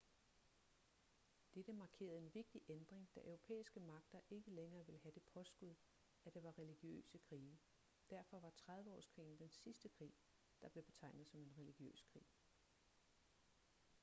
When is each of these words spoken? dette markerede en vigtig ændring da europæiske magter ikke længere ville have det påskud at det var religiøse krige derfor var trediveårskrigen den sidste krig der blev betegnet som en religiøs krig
dette 1.53 1.73
markerede 1.73 2.17
en 2.17 2.33
vigtig 2.33 2.61
ændring 2.69 3.09
da 3.15 3.19
europæiske 3.23 3.79
magter 3.79 4.19
ikke 4.29 4.51
længere 4.51 4.85
ville 4.85 5.01
have 5.01 5.11
det 5.15 5.23
påskud 5.23 5.75
at 6.25 6.33
det 6.33 6.43
var 6.43 6.57
religiøse 6.59 7.17
krige 7.17 7.59
derfor 8.09 8.39
var 8.39 8.49
trediveårskrigen 8.49 9.39
den 9.39 9.49
sidste 9.49 9.89
krig 9.89 10.13
der 10.61 10.69
blev 10.69 10.83
betegnet 10.83 11.27
som 11.27 11.41
en 11.43 11.55
religiøs 11.57 12.03
krig 12.13 12.25